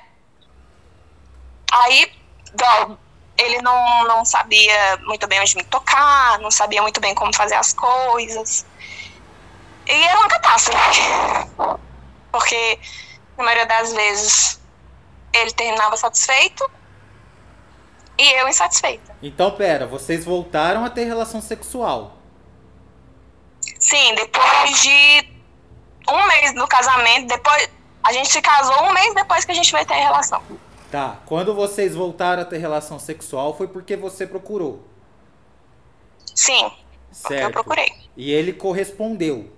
Aí, 1.88 2.12
igual, 2.54 3.00
ele 3.38 3.62
não, 3.62 4.04
não 4.08 4.26
sabia 4.26 4.98
muito 5.04 5.26
bem 5.26 5.40
onde 5.40 5.56
me 5.56 5.64
tocar, 5.64 6.38
não 6.40 6.52
sabia 6.52 6.82
muito 6.82 7.00
bem 7.00 7.16
como 7.16 7.34
fazer 7.34 7.56
as 7.56 7.74
coisas. 7.74 8.66
E 9.86 9.92
era 9.92 10.20
uma 10.20 10.28
catástrofe. 10.28 11.02
Porque, 12.30 12.80
na 13.38 13.44
maioria 13.46 13.66
das 13.66 13.94
vezes, 13.94 14.60
ele 15.34 15.52
terminava 15.52 15.96
satisfeito 15.96 16.70
e 18.18 18.34
eu 18.34 18.50
insatisfeita. 18.50 19.16
Então, 19.24 19.52
pera, 19.52 19.88
vocês 19.88 20.26
voltaram 20.26 20.84
a 20.84 20.90
ter 20.90 21.06
relação 21.06 21.42
sexual. 21.42 22.18
Sim, 23.80 24.14
depois 24.16 24.82
de 24.82 25.38
um 26.10 26.28
mês 26.28 26.54
do 26.54 26.68
casamento, 26.68 27.28
depois 27.28 27.70
a 28.04 28.12
gente 28.12 28.30
se 28.30 28.42
casou 28.42 28.84
um 28.84 28.92
mês 28.92 29.14
depois 29.16 29.46
que 29.46 29.52
a 29.52 29.56
gente 29.56 29.72
vai 29.72 29.86
ter 29.86 29.96
relação. 29.96 30.42
Tá. 30.92 31.20
Quando 31.26 31.54
vocês 31.54 31.94
voltaram 31.96 32.42
a 32.42 32.46
ter 32.46 32.58
relação 32.58 32.98
sexual 33.00 33.56
foi 33.56 33.68
porque 33.68 33.96
você 33.98 34.26
procurou. 34.26 34.84
Sim, 36.34 36.70
porque 36.70 37.34
eu 37.34 37.40
Certo. 37.40 37.54
procurei. 37.54 37.92
E 38.16 38.32
ele 38.32 38.54
correspondeu. 38.54 39.52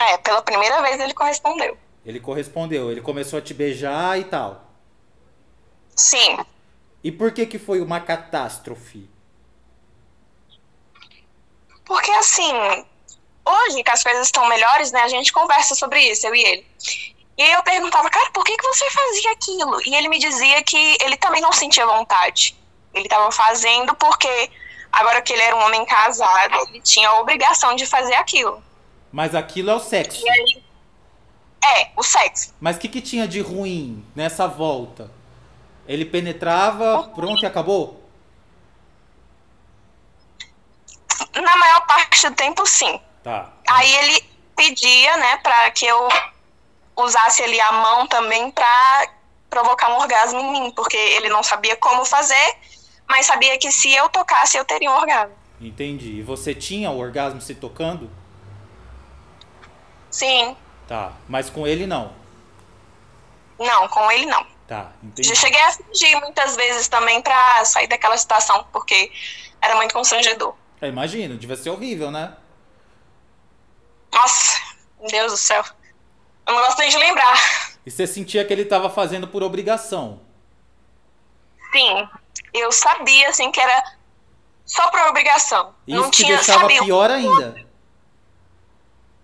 É, 0.00 0.16
pela 0.18 0.42
primeira 0.42 0.80
vez 0.82 1.00
ele 1.00 1.12
correspondeu. 1.14 1.76
Ele 2.06 2.20
correspondeu. 2.20 2.90
Ele 2.92 3.00
começou 3.00 3.38
a 3.38 3.42
te 3.42 3.52
beijar 3.52 4.18
e 4.18 4.24
tal. 4.24 4.64
Sim, 5.96 6.38
E 7.02 7.10
por 7.10 7.32
que 7.32 7.44
que 7.46 7.58
foi 7.58 7.80
uma 7.80 8.00
catástrofe? 8.00 9.08
porque 11.84 12.10
assim, 12.10 12.52
hoje 13.46 13.82
que 13.82 13.90
as 13.90 14.02
coisas 14.02 14.26
estão 14.26 14.46
melhores, 14.46 14.92
né, 14.92 15.00
a 15.00 15.08
gente 15.08 15.32
conversa 15.32 15.74
sobre 15.74 16.00
isso, 16.02 16.26
eu 16.26 16.34
e 16.34 16.44
ele. 16.44 16.66
E 17.38 17.42
aí 17.42 17.52
eu 17.52 17.62
perguntava, 17.62 18.10
cara, 18.10 18.28
por 18.32 18.44
que, 18.44 18.56
que 18.56 18.66
você 18.66 18.90
fazia 18.90 19.30
aquilo? 19.30 19.80
E 19.86 19.94
ele 19.94 20.08
me 20.08 20.18
dizia 20.18 20.60
que 20.64 20.98
ele 21.00 21.16
também 21.16 21.40
não 21.40 21.52
sentia 21.52 21.86
vontade. 21.86 22.56
Ele 22.92 23.04
estava 23.04 23.30
fazendo 23.30 23.94
porque, 23.94 24.50
agora 24.90 25.22
que 25.22 25.32
ele 25.32 25.42
era 25.42 25.54
um 25.54 25.64
homem 25.64 25.86
casado, 25.86 26.56
ele 26.68 26.80
tinha 26.80 27.08
a 27.08 27.20
obrigação 27.20 27.76
de 27.76 27.86
fazer 27.86 28.14
aquilo. 28.14 28.60
Mas 29.12 29.36
aquilo 29.36 29.70
é 29.70 29.74
o 29.74 29.78
sexo. 29.78 30.20
E 30.26 30.28
aí, 30.28 30.64
é, 31.64 31.90
o 31.96 32.02
sexo. 32.02 32.52
Mas 32.60 32.76
o 32.76 32.80
que, 32.80 32.88
que 32.88 33.00
tinha 33.00 33.28
de 33.28 33.40
ruim 33.40 34.04
nessa 34.16 34.48
volta? 34.48 35.08
Ele 35.86 36.04
penetrava, 36.04 37.04
pronto 37.14 37.40
e 37.44 37.46
acabou? 37.46 38.02
Na 41.34 41.56
maior 41.56 41.86
parte 41.86 42.28
do 42.28 42.34
tempo, 42.34 42.66
sim. 42.66 43.00
Tá. 43.22 43.52
Aí 43.68 43.94
ele 43.94 44.24
pedia, 44.56 45.16
né, 45.18 45.36
pra 45.36 45.70
que 45.70 45.86
eu 45.86 46.08
usasse 46.98 47.42
ali 47.42 47.60
a 47.60 47.72
mão 47.72 48.06
também 48.06 48.50
pra 48.50 49.08
provocar 49.48 49.90
um 49.90 49.98
orgasmo 49.98 50.40
em 50.40 50.52
mim, 50.52 50.70
porque 50.72 50.96
ele 50.96 51.28
não 51.28 51.42
sabia 51.42 51.76
como 51.76 52.04
fazer, 52.04 52.56
mas 53.08 53.26
sabia 53.26 53.58
que 53.58 53.72
se 53.72 53.92
eu 53.94 54.08
tocasse 54.08 54.56
eu 54.56 54.64
teria 54.64 54.90
um 54.90 54.96
orgasmo. 54.96 55.34
Entendi. 55.60 56.18
E 56.18 56.22
você 56.22 56.54
tinha 56.54 56.90
o 56.90 56.98
orgasmo 56.98 57.40
se 57.40 57.54
tocando? 57.54 58.10
Sim, 60.10 60.56
Tá. 60.88 61.12
Mas 61.28 61.50
com 61.50 61.66
ele 61.66 61.86
não. 61.86 62.10
não, 63.58 63.86
com 63.88 64.10
ele 64.10 64.24
não. 64.24 64.44
Tá, 64.66 64.92
entendi. 65.02 65.28
Já 65.28 65.34
cheguei 65.34 65.60
a 65.60 65.72
fingir 65.72 66.18
muitas 66.20 66.56
vezes 66.56 66.88
também 66.88 67.20
pra 67.20 67.64
sair 67.64 67.86
daquela 67.86 68.16
situação, 68.16 68.66
porque 68.72 69.12
era 69.60 69.76
muito 69.76 69.92
constrangedor. 69.92 70.54
É, 70.80 70.88
imagino, 70.88 71.36
devia 71.36 71.56
ser 71.56 71.70
horrível, 71.70 72.10
né? 72.10 72.34
Nossa, 74.12 74.58
meu 74.98 75.10
Deus 75.10 75.32
do 75.32 75.38
céu. 75.38 75.64
Eu 76.48 76.54
não 76.54 76.62
gosto 76.62 76.78
nem 76.78 76.88
de 76.88 76.96
lembrar. 76.96 77.38
E 77.84 77.90
você 77.90 78.06
sentia 78.06 78.42
que 78.42 78.52
ele 78.52 78.64
tava 78.64 78.88
fazendo 78.88 79.28
por 79.28 79.42
obrigação. 79.42 80.20
Sim, 81.70 82.08
eu 82.54 82.72
sabia, 82.72 83.28
assim, 83.28 83.52
que 83.52 83.60
era 83.60 83.92
só 84.64 84.90
por 84.90 84.98
obrigação. 85.00 85.74
E 85.86 85.92
não 85.92 86.02
isso 86.02 86.10
tinha, 86.12 86.36
deixava 86.36 86.60
sabe, 86.60 86.78
pior 86.78 87.10
ainda. 87.10 87.50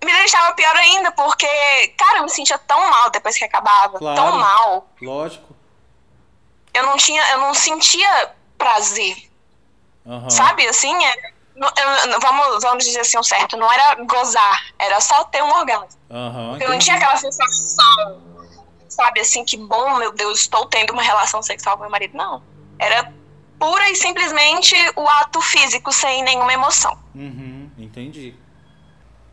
me 0.04 0.12
deixava 0.12 0.54
pior 0.54 0.76
ainda, 0.76 1.10
porque, 1.12 1.46
cara, 1.96 2.18
eu 2.18 2.24
me 2.24 2.30
sentia 2.30 2.58
tão 2.58 2.90
mal 2.90 3.08
depois 3.08 3.38
que 3.38 3.44
acabava. 3.44 3.98
Claro. 3.98 4.16
Tão 4.20 4.38
mal. 4.38 4.88
Lógico. 5.00 5.56
Eu 6.74 6.82
não 6.84 6.98
tinha, 6.98 7.22
eu 7.32 7.38
não 7.38 7.54
sentia 7.54 8.34
prazer. 8.58 9.30
Aham. 10.06 10.28
Sabe, 10.28 10.68
assim, 10.68 10.94
é, 11.06 11.32
vamos, 12.20 12.62
vamos 12.62 12.84
dizer 12.84 13.00
assim, 13.00 13.18
o 13.18 13.22
certo, 13.22 13.56
não 13.56 13.70
era 13.72 13.94
gozar, 14.04 14.72
era 14.78 15.00
só 15.00 15.24
ter 15.24 15.42
um 15.42 15.52
orgasmo. 15.52 15.88
Aham. 16.10 16.58
Eu 16.60 16.70
não 16.70 16.78
tinha 16.78 16.96
aquela 16.96 17.16
sensação, 17.16 18.22
sabe, 18.88 19.20
assim, 19.20 19.44
que 19.44 19.56
bom, 19.56 19.96
meu 19.96 20.12
Deus, 20.12 20.40
estou 20.40 20.66
tendo 20.66 20.92
uma 20.92 21.02
relação 21.02 21.42
sexual 21.42 21.76
com 21.76 21.82
meu 21.82 21.90
marido. 21.90 22.16
Não. 22.16 22.42
Era 22.78 23.12
pura 23.58 23.88
e 23.90 23.96
simplesmente 23.96 24.74
o 24.96 25.08
ato 25.08 25.40
físico, 25.40 25.92
sem 25.92 26.22
nenhuma 26.22 26.52
emoção. 26.52 26.98
Uhum, 27.14 27.70
entendi. 27.78 28.34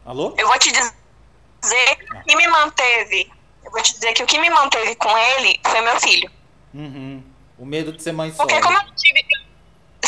Alô? 0.05 0.33
Eu 0.37 0.47
vou 0.47 0.57
te 0.57 0.71
dizer 0.71 1.97
o 2.15 2.23
que 2.23 2.35
me 2.35 2.47
manteve. 2.47 3.31
Eu 3.63 3.71
vou 3.71 3.81
te 3.81 3.93
dizer 3.93 4.13
que 4.13 4.23
o 4.23 4.25
que 4.25 4.39
me 4.39 4.49
manteve 4.49 4.95
com 4.95 5.15
ele 5.17 5.59
foi 5.63 5.81
meu 5.81 5.99
filho. 5.99 6.31
Uhum. 6.73 7.23
O 7.57 7.65
medo 7.65 7.91
de 7.91 8.01
ser 8.01 8.11
mãe 8.11 8.31
solo. 8.31 8.47
Porque 8.47 8.61
como 8.61 8.77
eu 8.77 8.83
não 8.83 8.95
tive. 8.95 9.23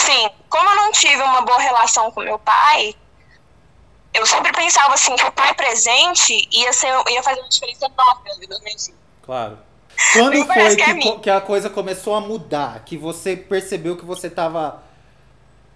Sim, 0.06 0.30
como 0.50 0.70
eu 0.70 0.76
não 0.76 0.92
tive 0.92 1.22
uma 1.22 1.42
boa 1.42 1.60
relação 1.60 2.12
com 2.12 2.22
meu 2.22 2.38
pai, 2.38 2.94
eu 4.14 4.26
sempre 4.26 4.52
pensava 4.52 4.94
assim 4.94 5.16
que 5.16 5.24
o 5.24 5.32
pai 5.32 5.54
presente 5.54 6.48
ia, 6.52 6.74
ser, 6.74 6.94
ia 7.10 7.24
fazer 7.24 7.40
uma 7.40 7.48
diferença 7.48 7.86
enorme 7.86 8.30
na 8.30 8.36
vida 8.38 8.60
dos. 8.60 8.92
Claro. 9.22 9.58
Quando 10.12 10.36
foi 10.36 10.46
parece 10.46 10.76
que 10.76 10.82
é 10.82 10.96
que, 10.96 11.20
que 11.20 11.30
a 11.30 11.40
coisa 11.40 11.70
começou 11.70 12.16
a 12.16 12.20
mudar? 12.20 12.84
Que 12.84 12.98
você 12.98 13.38
percebeu 13.38 13.96
que 13.96 14.04
você 14.04 14.30
tava 14.30 14.84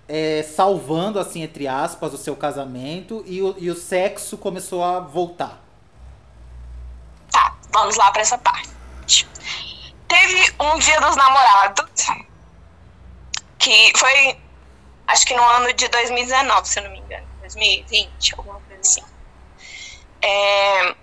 é, 0.10 0.44
salvando, 0.44 1.20
assim, 1.20 1.42
entre 1.42 1.68
aspas, 1.68 2.14
o 2.14 2.18
seu 2.18 2.36
casamento 2.36 3.24
e 3.26 3.42
o, 3.42 3.56
e 3.58 3.70
o 3.70 3.76
sexo 3.76 4.38
começou 4.38 4.84
a 4.84 5.00
voltar? 5.00 5.62
Tá, 7.32 7.56
vamos 7.72 7.96
lá 7.96 8.12
pra 8.12 8.22
essa 8.22 8.38
parte. 8.38 9.26
Teve 10.08 10.54
um 10.60 10.78
dia 10.80 11.00
dos 11.00 11.16
namorados, 11.16 11.86
que 13.68 14.00
foi, 14.00 14.38
acho 15.08 15.26
que 15.26 15.36
no 15.36 15.44
ano 15.44 15.74
de 15.74 15.88
2019, 15.90 16.68
se 16.68 16.80
eu 16.80 16.84
não 16.84 16.92
me 16.92 17.00
engano, 17.00 17.28
2020, 17.42 18.36
alguma 18.38 18.62
coisa 18.62 18.82
assim. 18.82 19.04
É, 20.22 20.96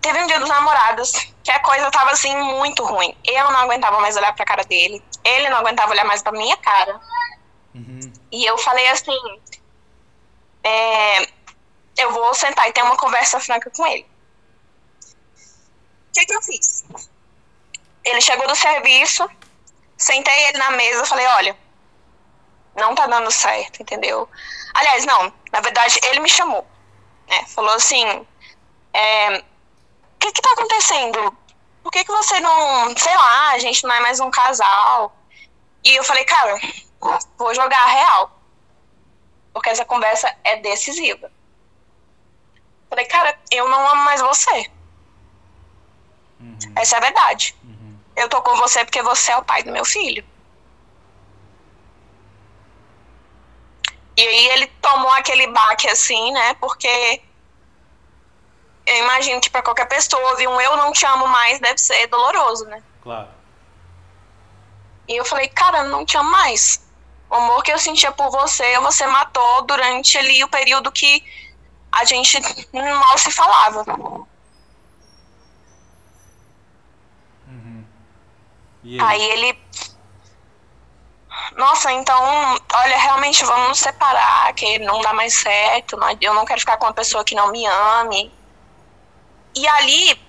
teve 0.00 0.20
um 0.20 0.26
dia 0.26 0.40
dos 0.40 0.48
namorados 0.48 1.12
que 1.44 1.50
a 1.52 1.60
coisa 1.60 1.88
tava 1.92 2.10
assim 2.10 2.36
muito 2.36 2.84
ruim. 2.84 3.16
Eu 3.24 3.50
não 3.52 3.60
aguentava 3.60 4.00
mais 4.00 4.16
olhar 4.16 4.34
pra 4.34 4.44
cara 4.44 4.64
dele, 4.64 5.00
ele 5.22 5.48
não 5.48 5.58
aguentava 5.58 5.92
olhar 5.92 6.04
mais 6.04 6.22
pra 6.22 6.32
minha 6.32 6.56
cara. 6.56 7.00
Uhum. 7.72 8.12
E 8.32 8.44
eu 8.44 8.58
falei 8.58 8.88
assim: 8.88 9.16
é, 10.64 11.28
eu 11.98 12.10
vou 12.12 12.34
sentar 12.34 12.68
e 12.68 12.72
ter 12.72 12.82
uma 12.82 12.96
conversa 12.96 13.38
franca 13.38 13.70
com 13.70 13.86
ele. 13.86 14.04
O 16.10 16.12
que, 16.14 16.26
que 16.26 16.34
eu 16.34 16.42
fiz? 16.42 16.84
Ele 18.02 18.20
chegou 18.20 18.48
do 18.48 18.56
serviço, 18.56 19.28
sentei 19.96 20.48
ele 20.48 20.58
na 20.58 20.72
mesa 20.72 21.04
falei: 21.04 21.26
olha, 21.26 21.65
não 22.76 22.94
tá 22.94 23.06
dando 23.06 23.30
certo, 23.30 23.82
entendeu? 23.82 24.28
Aliás, 24.74 25.04
não, 25.04 25.32
na 25.52 25.60
verdade, 25.60 25.98
ele 26.04 26.20
me 26.20 26.28
chamou. 26.28 26.66
Né? 27.28 27.44
Falou 27.46 27.74
assim: 27.74 28.26
é, 28.92 29.38
o 29.38 30.18
que 30.18 30.32
que 30.32 30.42
tá 30.42 30.52
acontecendo? 30.52 31.36
Por 31.82 31.92
que, 31.92 32.04
que 32.04 32.10
você 32.10 32.40
não, 32.40 32.96
sei 32.96 33.14
lá, 33.14 33.50
a 33.50 33.58
gente 33.58 33.84
não 33.84 33.94
é 33.94 34.00
mais 34.00 34.18
um 34.18 34.30
casal? 34.30 35.16
E 35.84 35.94
eu 35.94 36.02
falei, 36.02 36.24
cara, 36.24 36.58
vou 37.38 37.54
jogar 37.54 37.78
a 37.78 37.86
real. 37.86 38.40
Porque 39.52 39.70
essa 39.70 39.84
conversa 39.84 40.34
é 40.42 40.56
decisiva. 40.56 41.30
Falei, 42.90 43.06
cara, 43.06 43.38
eu 43.50 43.68
não 43.68 43.88
amo 43.88 44.02
mais 44.02 44.20
você. 44.20 44.70
Uhum. 46.40 46.58
Essa 46.74 46.96
é 46.96 46.98
a 46.98 47.02
verdade. 47.02 47.54
Uhum. 47.62 47.96
Eu 48.16 48.28
tô 48.28 48.42
com 48.42 48.56
você 48.56 48.84
porque 48.84 49.02
você 49.02 49.32
é 49.32 49.36
o 49.36 49.44
pai 49.44 49.62
do 49.62 49.72
meu 49.72 49.84
filho. 49.84 50.24
E 54.16 54.26
aí 54.26 54.48
ele 54.48 54.66
tomou 54.80 55.10
aquele 55.12 55.46
baque 55.48 55.88
assim, 55.88 56.32
né? 56.32 56.54
Porque 56.54 57.20
eu 58.86 58.96
imagino 58.98 59.40
que 59.40 59.50
pra 59.50 59.62
qualquer 59.62 59.86
pessoa 59.86 60.30
ouvir 60.30 60.48
um 60.48 60.60
eu 60.60 60.76
não 60.76 60.92
te 60.92 61.04
amo 61.04 61.26
mais 61.26 61.58
deve 61.60 61.78
ser 61.78 62.06
doloroso, 62.06 62.64
né? 62.66 62.82
Claro. 63.02 63.28
E 65.08 65.16
eu 65.16 65.24
falei, 65.24 65.48
cara, 65.48 65.84
não 65.84 66.04
te 66.04 66.16
amo 66.16 66.30
mais. 66.30 66.84
O 67.28 67.34
amor 67.34 67.62
que 67.62 67.72
eu 67.72 67.78
sentia 67.78 68.12
por 68.12 68.30
você, 68.30 68.78
você 68.80 69.06
matou 69.06 69.62
durante 69.62 70.16
ali 70.16 70.42
o 70.44 70.48
período 70.48 70.92
que 70.92 71.22
a 71.90 72.04
gente 72.04 72.40
mal 72.72 73.18
se 73.18 73.30
falava. 73.30 73.84
Uhum. 77.48 77.84
Aí 79.00 79.22
ele. 79.22 79.58
Nossa, 81.56 81.90
então, 81.90 82.22
olha, 82.74 82.98
realmente 82.98 83.42
vamos 83.44 83.68
nos 83.68 83.78
separar, 83.78 84.52
que 84.52 84.78
não 84.80 85.00
dá 85.00 85.14
mais 85.14 85.32
certo. 85.34 85.98
Eu 86.20 86.34
não 86.34 86.44
quero 86.44 86.60
ficar 86.60 86.76
com 86.76 86.84
uma 86.84 86.92
pessoa 86.92 87.24
que 87.24 87.34
não 87.34 87.50
me 87.50 87.64
ame. 87.66 88.30
E 89.54 89.66
ali 89.66 90.20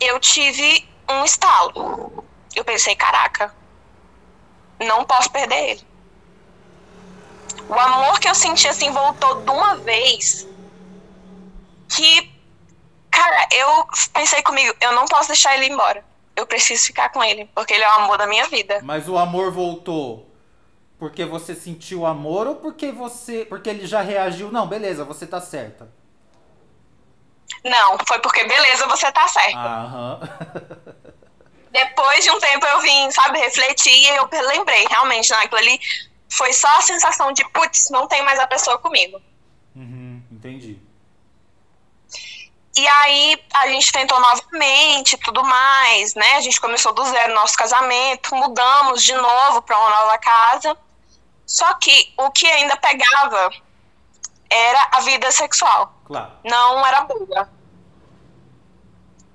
eu 0.00 0.18
tive 0.18 0.88
um 1.08 1.24
estalo. 1.24 2.24
Eu 2.56 2.64
pensei, 2.64 2.96
caraca, 2.96 3.54
não 4.80 5.04
posso 5.04 5.30
perder 5.30 5.70
ele. 5.70 5.86
O 7.68 7.74
amor 7.74 8.18
que 8.18 8.28
eu 8.28 8.34
senti 8.34 8.68
assim 8.68 8.90
voltou 8.90 9.42
de 9.42 9.50
uma 9.50 9.76
vez 9.76 10.46
que, 11.88 12.32
cara, 13.10 13.48
eu 13.52 13.86
pensei 14.12 14.42
comigo, 14.42 14.74
eu 14.80 14.92
não 14.92 15.06
posso 15.06 15.28
deixar 15.28 15.54
ele 15.56 15.72
embora. 15.72 16.04
Eu 16.36 16.46
preciso 16.46 16.84
ficar 16.84 17.08
com 17.08 17.24
ele, 17.24 17.48
porque 17.54 17.72
ele 17.72 17.82
é 17.82 17.88
o 17.88 18.00
amor 18.00 18.18
da 18.18 18.26
minha 18.26 18.46
vida. 18.46 18.80
Mas 18.82 19.08
o 19.08 19.16
amor 19.16 19.50
voltou 19.50 20.26
porque 20.98 21.24
você 21.24 21.54
sentiu 21.54 22.06
amor 22.06 22.46
ou 22.46 22.56
porque 22.56 22.90
você. 22.90 23.44
Porque 23.44 23.68
ele 23.68 23.86
já 23.86 24.00
reagiu? 24.00 24.50
Não, 24.50 24.66
beleza, 24.66 25.04
você 25.04 25.26
tá 25.26 25.40
certa. 25.40 25.88
Não, 27.64 27.98
foi 28.06 28.18
porque 28.20 28.44
beleza, 28.44 28.86
você 28.86 29.10
tá 29.12 29.26
certo. 29.28 29.56
Aham. 29.56 30.20
depois 31.70 32.24
de 32.24 32.30
um 32.30 32.38
tempo 32.38 32.64
eu 32.66 32.80
vim, 32.80 33.10
sabe, 33.10 33.38
refletir 33.38 33.92
e 33.92 34.08
eu 34.16 34.28
lembrei, 34.48 34.86
realmente, 34.88 35.30
naquilo 35.30 35.58
ali 35.58 35.78
foi 36.28 36.52
só 36.52 36.68
a 36.78 36.80
sensação 36.80 37.32
de, 37.32 37.44
putz, 37.50 37.90
não 37.90 38.06
tem 38.08 38.22
mais 38.24 38.38
a 38.38 38.46
pessoa 38.46 38.78
comigo. 38.78 39.20
Uhum, 39.74 40.22
entendi. 40.30 40.80
E 42.76 42.86
aí 42.86 43.42
a 43.54 43.68
gente 43.68 43.90
tentou 43.90 44.20
novamente, 44.20 45.16
tudo 45.16 45.42
mais, 45.42 46.14
né? 46.14 46.36
A 46.36 46.40
gente 46.42 46.60
começou 46.60 46.92
do 46.92 47.04
zero 47.06 47.34
nosso 47.34 47.56
casamento, 47.56 48.34
mudamos 48.36 49.02
de 49.02 49.14
novo 49.14 49.62
para 49.62 49.78
uma 49.78 49.88
nova 49.88 50.18
casa. 50.18 50.76
Só 51.46 51.72
que 51.74 52.12
o 52.18 52.30
que 52.30 52.46
ainda 52.46 52.76
pegava 52.76 53.50
era 54.50 54.88
a 54.92 55.00
vida 55.00 55.32
sexual. 55.32 55.94
Claro. 56.04 56.32
Não 56.44 56.86
era 56.86 57.00
boa. 57.02 57.48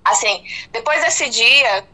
Assim, 0.06 0.46
depois 0.72 1.02
desse 1.02 1.28
dia, 1.30 1.88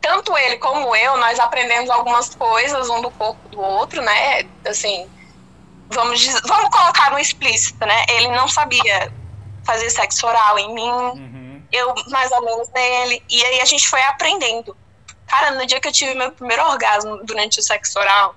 tanto 0.00 0.36
ele 0.36 0.58
como 0.58 0.96
eu, 0.96 1.16
nós 1.16 1.38
aprendemos 1.38 1.90
algumas 1.90 2.34
coisas 2.34 2.88
um 2.88 3.02
do 3.02 3.10
corpo 3.12 3.48
do 3.50 3.60
outro, 3.60 4.02
né? 4.02 4.42
Assim, 4.66 5.08
vamos, 5.90 6.24
vamos 6.44 6.70
colocar 6.70 7.12
no 7.12 7.20
explícito, 7.20 7.86
né? 7.86 8.04
Ele 8.08 8.28
não 8.28 8.48
sabia 8.48 9.12
fazer 9.68 9.90
sexo 9.90 10.26
oral 10.26 10.58
em 10.58 10.72
mim, 10.72 10.90
uhum. 10.90 11.62
eu 11.70 11.94
mais 12.08 12.32
ou 12.32 12.42
menos 12.42 12.70
nele, 12.70 13.22
e 13.28 13.44
aí 13.44 13.60
a 13.60 13.66
gente 13.66 13.86
foi 13.86 14.00
aprendendo. 14.00 14.74
Cara, 15.26 15.50
no 15.50 15.66
dia 15.66 15.78
que 15.78 15.88
eu 15.88 15.92
tive 15.92 16.14
meu 16.14 16.32
primeiro 16.32 16.64
orgasmo 16.64 17.18
durante 17.22 17.60
o 17.60 17.62
sexo 17.62 17.98
oral, 17.98 18.34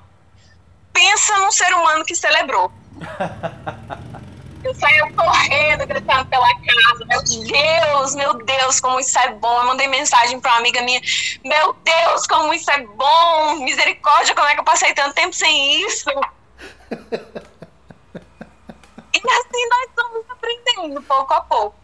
pensa 0.92 1.38
num 1.38 1.50
ser 1.50 1.74
humano 1.74 2.04
que 2.04 2.14
celebrou. 2.16 2.70
Eu 4.64 4.76
saía 4.76 5.12
correndo, 5.14 5.88
gritando 5.88 6.24
pela 6.28 6.48
casa. 6.48 7.06
Meu 7.06 7.24
Deus, 7.24 8.14
meu 8.14 8.34
Deus, 8.46 8.80
como 8.80 9.00
isso 9.00 9.18
é 9.18 9.32
bom. 9.34 9.58
Eu 9.58 9.66
mandei 9.66 9.88
mensagem 9.88 10.40
pra 10.40 10.52
uma 10.52 10.60
amiga 10.60 10.84
minha. 10.84 11.02
Meu 11.44 11.74
Deus, 11.84 12.28
como 12.28 12.54
isso 12.54 12.70
é 12.70 12.86
bom. 12.86 13.56
Misericórdia, 13.56 14.36
como 14.36 14.48
é 14.48 14.54
que 14.54 14.60
eu 14.60 14.64
passei 14.64 14.94
tanto 14.94 15.16
tempo 15.16 15.34
sem 15.34 15.84
isso? 15.84 16.12
e 19.14 19.18
assim 19.18 19.68
nós 19.68 19.90
estamos 19.90 20.31
aprendendo 20.42 21.02
pouco 21.04 21.34
a 21.34 21.42
pouco. 21.42 21.76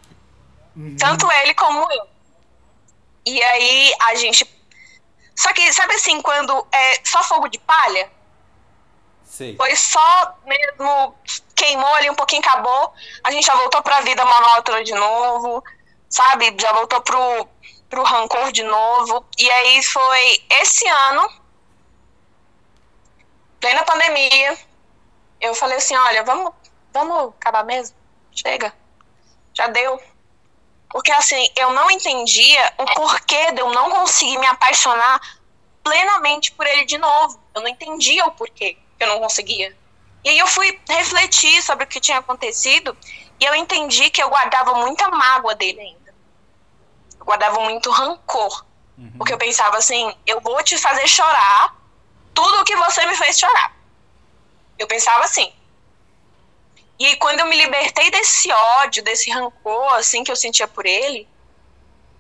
Uhum. 0.76 0.96
Tanto 0.98 1.32
ele 1.32 1.54
como 1.54 1.92
eu. 1.92 2.08
E 3.26 3.44
aí 3.44 3.94
a 4.02 4.16
gente. 4.16 4.50
Só 5.36 5.54
que, 5.54 5.72
sabe 5.72 5.94
assim, 5.94 6.22
quando 6.22 6.68
é 6.72 7.00
só 7.04 7.24
fogo 7.24 7.48
de 7.48 7.60
palha? 7.60 8.12
Sei. 9.24 9.56
Foi 9.56 9.76
só 9.76 10.36
mesmo 10.46 11.16
queimou 11.56 11.94
ali 11.96 12.10
um 12.10 12.16
pouquinho, 12.16 12.42
acabou. 12.42 12.94
A 13.24 13.32
gente 13.32 13.46
já 13.46 13.56
voltou 13.56 13.82
pra 13.82 14.02
vida 14.02 14.24
monótona 14.24 14.84
de 14.84 14.94
novo, 14.94 15.64
sabe? 16.10 16.56
Já 16.60 16.72
voltou 16.72 17.02
pro, 17.02 17.48
pro 17.90 18.04
rancor 18.04 18.52
de 18.52 18.64
novo. 18.64 19.26
E 19.38 19.50
aí 19.50 19.84
foi 19.84 20.44
esse 20.50 20.88
ano, 20.88 21.30
plena 23.60 23.84
pandemia, 23.84 24.58
eu 25.42 25.54
falei 25.54 25.78
assim, 25.78 25.96
olha, 25.96 26.24
vamos, 26.24 26.54
vamos 26.94 27.34
acabar 27.40 27.64
mesmo? 27.64 27.96
Chega. 28.38 28.74
Já 29.54 29.68
deu. 29.68 30.02
Porque 30.90 31.12
assim, 31.12 31.50
eu 31.56 31.74
não 31.74 31.90
entendia 31.92 32.74
o 32.78 32.86
porquê 32.86 33.52
de 33.52 33.60
eu 33.60 33.72
não 33.72 33.90
conseguir 33.90 34.38
me 34.38 34.46
apaixonar 34.46 35.20
plenamente 35.84 36.52
por 36.52 36.66
ele 36.66 36.86
de 36.86 36.98
novo. 36.98 37.40
Eu 37.54 37.62
não 37.62 37.68
entendia 37.68 38.26
o 38.26 38.32
porquê 38.32 38.78
que 38.98 39.04
eu 39.04 39.08
não 39.08 39.20
conseguia. 39.20 39.76
E 40.24 40.30
aí 40.30 40.38
eu 40.38 40.48
fui 40.48 40.80
refletir 40.88 41.62
sobre 41.62 41.86
o 41.86 41.88
que 41.88 42.00
tinha 42.00 42.20
acontecido 42.20 42.98
e 43.40 43.46
eu 43.46 43.56
entendi 43.56 44.10
que 44.10 44.22
eu 44.22 44.30
guardava 44.30 44.76
muita 44.76 45.10
mágoa 45.10 45.56
dele 45.56 45.80
ainda. 45.80 46.14
Eu 47.20 47.26
guardava 47.26 47.60
muito 47.62 47.90
rancor. 47.90 48.66
Uhum. 48.98 49.14
Porque 49.18 49.34
eu 49.34 49.38
pensava 49.38 49.78
assim, 49.78 50.16
eu 50.26 50.42
vou 50.42 50.62
te 50.64 50.78
fazer 50.78 51.08
chorar 51.08 51.76
tudo 52.34 52.62
o 52.62 52.64
que 52.64 52.76
você 52.76 53.06
me 53.06 53.16
fez 53.16 53.38
chorar. 53.40 53.76
Eu 54.78 54.88
pensava 54.88 55.24
assim. 55.24 55.52
E 57.00 57.06
aí, 57.06 57.16
quando 57.18 57.40
eu 57.40 57.48
me 57.48 57.56
libertei 57.56 58.10
desse 58.10 58.52
ódio, 58.52 59.04
desse 59.04 59.30
rancor, 59.30 59.94
assim, 59.96 60.24
que 60.24 60.32
eu 60.32 60.36
sentia 60.36 60.68
por 60.68 60.86
ele, 60.86 61.28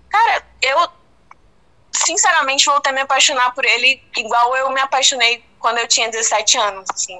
cara, 0.09 0.45
eu 0.61 0.89
sinceramente 1.91 2.65
voltei 2.65 2.91
a 2.91 2.95
me 2.95 3.01
apaixonar 3.01 3.53
por 3.53 3.65
ele 3.65 4.01
igual 4.15 4.55
eu 4.55 4.69
me 4.71 4.79
apaixonei 4.79 5.43
quando 5.59 5.79
eu 5.79 5.87
tinha 5.87 6.09
17 6.09 6.57
anos, 6.57 6.85
assim. 6.93 7.17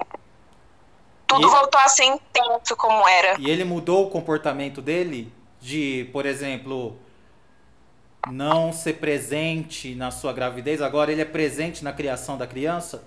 Tudo 1.26 1.50
voltou 1.50 1.80
a 1.80 1.88
ser 1.88 2.04
intenso 2.04 2.74
como 2.76 3.06
era. 3.06 3.36
E 3.38 3.50
ele 3.50 3.64
mudou 3.64 4.06
o 4.06 4.10
comportamento 4.10 4.80
dele? 4.80 5.30
De, 5.60 6.08
por 6.12 6.24
exemplo, 6.24 6.96
não 8.30 8.72
ser 8.72 8.94
presente 8.94 9.94
na 9.94 10.10
sua 10.10 10.32
gravidez, 10.32 10.80
agora 10.80 11.10
ele 11.10 11.20
é 11.20 11.26
presente 11.26 11.82
na 11.82 11.92
criação 11.92 12.38
da 12.38 12.46
criança? 12.46 13.04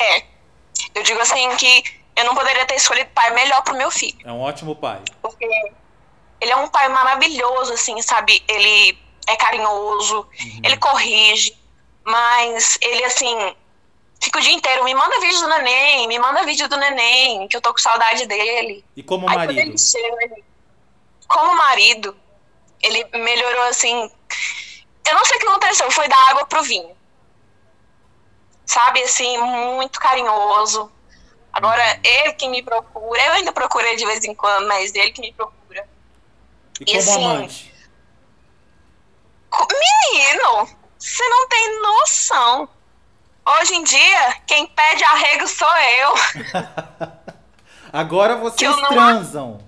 É. 0.00 0.24
Eu 0.94 1.02
digo 1.02 1.20
assim 1.20 1.56
que 1.56 1.82
eu 2.16 2.24
não 2.24 2.34
poderia 2.34 2.66
ter 2.66 2.74
escolhido 2.74 3.10
pai 3.14 3.30
melhor 3.34 3.62
pro 3.62 3.76
meu 3.76 3.90
filho. 3.90 4.18
É 4.24 4.32
um 4.32 4.40
ótimo 4.40 4.74
pai. 4.74 5.02
Porque 5.20 5.46
ele 6.40 6.50
é 6.50 6.56
um 6.56 6.68
pai 6.68 6.88
maravilhoso, 6.88 7.74
assim, 7.74 8.00
sabe? 8.00 8.42
Ele 8.48 8.98
é 9.26 9.36
carinhoso, 9.36 10.20
uhum. 10.20 10.60
ele 10.64 10.76
corrige, 10.78 11.56
mas 12.04 12.78
ele, 12.80 13.04
assim, 13.04 13.54
fica 14.20 14.38
o 14.38 14.42
dia 14.42 14.52
inteiro, 14.52 14.84
me 14.84 14.94
manda 14.94 15.20
vídeo 15.20 15.40
do 15.40 15.48
neném, 15.48 16.08
me 16.08 16.18
manda 16.18 16.44
vídeo 16.44 16.68
do 16.68 16.76
neném, 16.76 17.46
que 17.48 17.56
eu 17.56 17.60
tô 17.60 17.72
com 17.72 17.78
saudade 17.78 18.26
dele. 18.26 18.84
E 18.96 19.02
como 19.02 19.28
Aí, 19.28 19.36
marido? 19.36 19.60
Ele 19.60 19.78
chega, 19.78 20.36
como 21.28 21.54
marido, 21.56 22.16
ele 22.82 23.04
melhorou, 23.18 23.64
assim, 23.64 24.10
eu 25.06 25.14
não 25.14 25.24
sei 25.24 25.36
o 25.36 25.40
que 25.40 25.46
aconteceu, 25.46 25.90
foi 25.90 26.08
da 26.08 26.16
água 26.30 26.46
pro 26.46 26.62
vinho. 26.62 26.96
Sabe, 28.64 29.02
assim, 29.02 29.38
muito 29.38 30.00
carinhoso. 30.00 30.90
Agora, 31.56 31.98
ele 32.04 32.34
que 32.34 32.46
me 32.48 32.62
procura, 32.62 33.18
eu 33.18 33.32
ainda 33.32 33.50
procurei 33.50 33.96
de 33.96 34.04
vez 34.04 34.22
em 34.24 34.34
quando, 34.34 34.68
mas 34.68 34.94
ele 34.94 35.10
que 35.10 35.22
me 35.22 35.32
procura. 35.32 35.88
E, 36.78 36.82
e 36.82 36.86
como 36.86 36.98
assim, 36.98 37.24
amante? 37.24 37.74
Menino, 40.12 40.68
você 40.98 41.26
não 41.26 41.48
tem 41.48 41.80
noção. 41.80 42.68
Hoje 43.46 43.74
em 43.74 43.84
dia, 43.84 44.36
quem 44.46 44.66
pede 44.66 45.02
arrego 45.02 45.48
sou 45.48 45.66
eu. 45.78 46.14
Agora 47.90 48.36
vocês 48.36 48.76
não... 48.76 48.90
transam. 48.90 49.58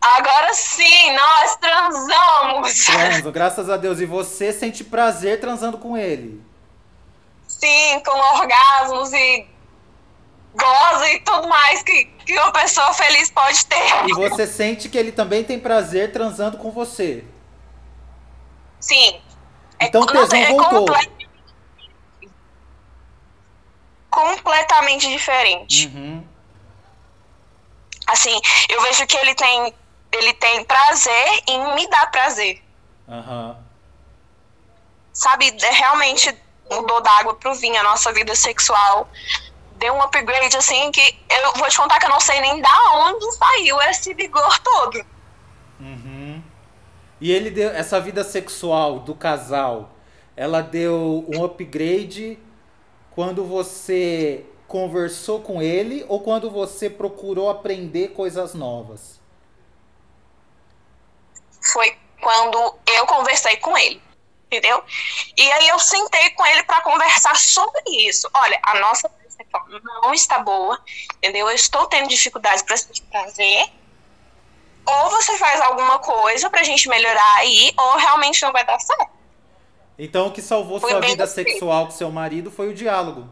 Agora 0.00 0.52
sim, 0.54 1.12
nós 1.14 1.54
transamos. 1.54 2.84
Transam, 2.84 3.30
graças 3.30 3.70
a 3.70 3.76
Deus. 3.76 4.00
E 4.00 4.06
você 4.06 4.52
sente 4.52 4.82
prazer 4.82 5.38
transando 5.38 5.78
com 5.78 5.96
ele? 5.96 6.42
Sim, 7.46 8.02
com 8.04 8.18
orgasmos 8.40 9.12
e 9.12 9.46
goza 10.58 11.08
e 11.10 11.20
tudo 11.20 11.48
mais 11.48 11.82
que, 11.82 12.04
que 12.04 12.38
uma 12.38 12.52
pessoa 12.52 12.92
feliz 12.92 13.30
pode 13.30 13.64
ter. 13.66 14.08
E 14.08 14.14
você 14.14 14.46
sente 14.46 14.88
que 14.88 14.98
ele 14.98 15.12
também 15.12 15.44
tem 15.44 15.58
prazer 15.58 16.12
transando 16.12 16.58
com 16.58 16.70
você? 16.70 17.24
Sim. 18.80 19.20
É 19.78 19.86
então 19.86 20.02
o 20.02 20.06
tesão 20.06 20.38
é 20.38 20.46
voltou. 20.46 20.86
completamente 24.10 25.08
diferente. 25.08 25.86
Uhum. 25.86 26.24
Assim, 28.06 28.40
eu 28.68 28.80
vejo 28.82 29.06
que 29.06 29.16
ele 29.16 29.34
tem, 29.34 29.74
ele 30.12 30.32
tem 30.34 30.64
prazer 30.64 31.42
em 31.46 31.74
me 31.74 31.86
dar 31.88 32.10
prazer. 32.10 32.62
Uhum. 33.06 33.56
Sabe, 35.12 35.54
é, 35.62 35.70
realmente 35.70 36.36
mudou 36.70 37.00
da 37.00 37.10
água 37.18 37.34
pro 37.34 37.54
vinho 37.54 37.78
a 37.78 37.82
nossa 37.82 38.12
vida 38.12 38.34
sexual. 38.34 39.08
Deu 39.78 39.94
um 39.94 40.02
upgrade 40.02 40.56
assim 40.56 40.90
que 40.90 41.18
eu 41.30 41.52
vou 41.54 41.68
te 41.68 41.76
contar 41.76 41.98
que 41.98 42.06
eu 42.06 42.10
não 42.10 42.20
sei 42.20 42.40
nem 42.40 42.60
da 42.60 42.92
onde 42.94 43.32
saiu 43.32 43.80
esse 43.82 44.12
vigor 44.14 44.58
todo. 44.60 45.04
Uhum. 45.80 46.42
E 47.20 47.32
ele 47.32 47.50
deu 47.50 47.70
essa 47.70 48.00
vida 48.00 48.22
sexual 48.22 49.00
do 49.00 49.14
casal, 49.14 49.90
ela 50.36 50.60
deu 50.60 51.24
um 51.28 51.44
upgrade 51.44 52.38
quando 53.10 53.44
você 53.44 54.44
conversou 54.68 55.40
com 55.40 55.62
ele 55.62 56.04
ou 56.08 56.20
quando 56.20 56.50
você 56.50 56.90
procurou 56.90 57.48
aprender 57.48 58.08
coisas 58.08 58.54
novas? 58.54 59.18
Foi 61.60 61.96
quando 62.20 62.74
eu 62.86 63.06
conversei 63.06 63.56
com 63.56 63.76
ele, 63.76 64.00
entendeu? 64.50 64.82
E 65.36 65.52
aí 65.52 65.68
eu 65.68 65.78
sentei 65.78 66.30
com 66.30 66.44
ele 66.46 66.62
para 66.62 66.80
conversar 66.80 67.36
sobre 67.36 67.82
isso. 67.86 68.28
Olha, 68.34 68.58
a 68.62 68.80
nossa 68.80 69.10
não 70.02 70.12
está 70.12 70.38
boa, 70.40 70.78
entendeu? 71.18 71.48
Eu 71.48 71.54
estou 71.54 71.86
tendo 71.86 72.08
dificuldades 72.08 72.62
para 72.62 72.76
sentir 72.76 73.02
prazer. 73.02 73.70
Ou 74.84 75.10
você 75.10 75.36
faz 75.36 75.60
alguma 75.60 75.98
coisa 75.98 76.48
pra 76.48 76.62
gente 76.62 76.88
melhorar 76.88 77.36
aí, 77.36 77.72
ou 77.76 77.96
realmente 77.96 78.42
não 78.42 78.52
vai 78.52 78.64
dar 78.64 78.78
certo. 78.80 79.10
Então 79.98 80.28
o 80.28 80.32
que 80.32 80.40
salvou 80.40 80.80
foi 80.80 80.90
sua 80.90 81.00
vida 81.00 81.24
assim. 81.24 81.34
sexual 81.34 81.86
com 81.86 81.92
seu 81.92 82.10
marido 82.10 82.50
foi 82.50 82.68
o 82.68 82.74
diálogo. 82.74 83.28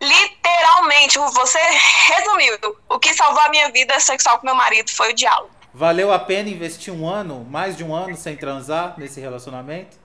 Literalmente, 0.00 1.18
você 1.18 1.58
resumiu. 2.14 2.56
O 2.88 2.98
que 2.98 3.12
salvou 3.14 3.40
a 3.42 3.48
minha 3.48 3.70
vida 3.72 3.98
sexual 3.98 4.38
com 4.38 4.46
meu 4.46 4.54
marido 4.54 4.90
foi 4.90 5.10
o 5.10 5.14
diálogo. 5.14 5.57
Valeu 5.72 6.12
a 6.12 6.18
pena 6.18 6.48
investir 6.48 6.92
um 6.92 7.08
ano, 7.08 7.46
mais 7.48 7.76
de 7.76 7.84
um 7.84 7.94
ano 7.94 8.16
sem 8.16 8.36
transar 8.36 8.94
nesse 8.96 9.20
relacionamento? 9.20 9.96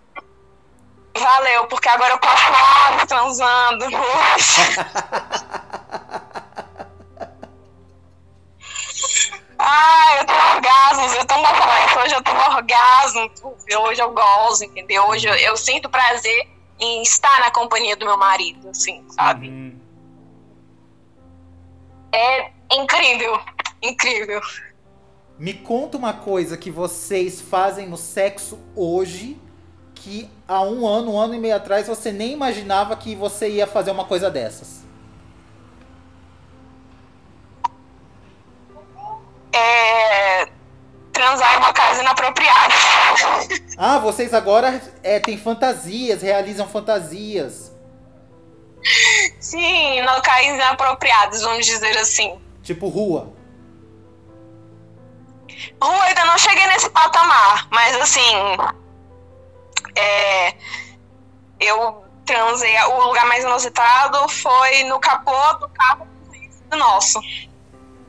Valeu, 1.18 1.68
porque 1.68 1.88
agora 1.90 2.14
eu 2.14 2.20
passo 2.20 2.52
horas 2.52 3.06
transando. 3.08 3.86
Ai, 9.60 10.20
eu 10.20 10.26
tenho 10.26 10.56
orgasmos, 10.56 11.16
eu 11.16 11.26
tô 11.26 11.36
muito 11.36 11.64
Hoje 12.04 12.16
eu 12.16 12.22
tenho 12.24 12.38
orgasmo, 12.38 13.32
hoje 13.88 14.02
eu 14.02 14.12
gozo, 14.12 14.64
entendeu? 14.66 15.06
Hoje 15.08 15.28
eu, 15.28 15.36
eu, 15.36 15.56
sinto 15.56 15.90
prazer 15.90 16.50
em 16.80 17.02
estar 17.04 17.40
na 17.40 17.52
companhia 17.52 17.96
do 17.96 18.06
meu 18.06 18.18
marido, 18.18 18.70
assim, 18.70 19.06
sabe? 19.10 19.48
Uhum. 19.48 19.80
É 22.12 22.52
incrível, 22.72 23.40
incrível. 23.82 24.42
Me 25.38 25.54
conta 25.54 25.98
uma 25.98 26.14
coisa 26.14 26.56
que 26.56 26.70
vocês 26.70 27.42
fazem 27.42 27.88
no 27.88 27.98
sexo 27.98 28.60
hoje 28.76 29.40
que 29.96 30.30
há 30.48 30.62
um 30.62 30.86
ano, 30.86 31.14
um 31.14 31.18
ano 31.18 31.34
e 31.34 31.40
meio 31.40 31.56
atrás 31.56 31.88
você 31.88 32.12
nem 32.12 32.34
imaginava 32.34 32.96
que 32.96 33.16
você 33.16 33.50
ia 33.50 33.66
fazer 33.66 33.92
uma 33.92 34.06
coisa 34.06 34.30
dessas. 34.30 34.84
É... 39.54 40.46
Transar 41.12 41.54
em 41.54 41.58
uma 41.58 41.74
casa 41.74 42.02
inapropriada. 42.02 42.74
Ah, 43.76 43.98
vocês 43.98 44.36
agora 44.36 44.80
é, 45.02 45.20
têm 45.20 45.36
fantasias, 45.36 46.22
realizam 46.22 46.68
fantasias. 46.68 47.72
Sim, 49.40 50.00
locais 50.02 50.54
inapropriados, 50.54 51.42
vamos 51.42 51.66
dizer 51.66 51.98
assim. 51.98 52.40
Tipo 52.62 52.88
rua. 52.88 53.34
Rua 55.82 56.04
ainda 56.04 56.26
não 56.26 56.38
cheguei 56.38 56.66
nesse 56.68 56.90
patamar, 56.90 57.68
mas 57.72 57.96
assim. 57.98 58.58
É, 59.96 60.56
eu 61.60 62.06
transei. 62.26 62.76
O 62.84 63.08
lugar 63.08 63.26
mais 63.26 63.44
inusitado 63.44 64.28
foi 64.30 64.84
no 64.86 65.00
capô 65.00 65.32
do 65.60 65.70
carro 65.70 66.08
do 66.70 66.78
nosso. 66.78 67.20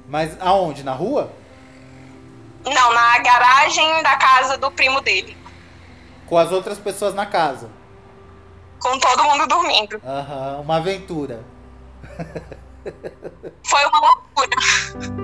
Mas 0.06 0.36
aonde? 0.40 0.82
Na 0.82 0.92
rua? 0.92 1.32
Não, 2.64 2.92
na 2.92 3.18
garagem 3.18 4.02
da 4.02 4.16
casa 4.16 4.56
do 4.56 4.70
primo 4.70 5.00
dele. 5.00 5.36
Com 6.26 6.38
as 6.38 6.50
outras 6.50 6.78
pessoas 6.78 7.14
na 7.14 7.26
casa. 7.26 7.70
Com 8.80 8.98
todo 8.98 9.24
mundo 9.24 9.46
dormindo. 9.46 10.00
Aham, 10.04 10.60
uma 10.60 10.76
aventura. 10.76 11.44
Foi 13.62 13.84
uma 13.86 14.00
loucura. 14.00 15.23